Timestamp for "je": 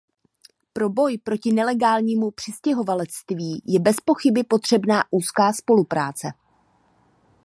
3.67-3.79